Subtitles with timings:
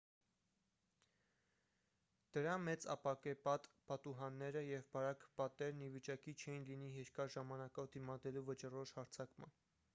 [2.37, 8.95] դրա մեծ ապակեպատ պատուհանները և բարակ պատերն ի վիճակի չէին լինի երկար ժամանակով դիմադրելու վճռորոշ
[9.01, 9.59] հարձակման